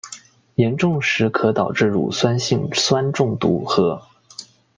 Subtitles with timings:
[0.55, 4.01] 严重时可导致乳酸性酸中毒和。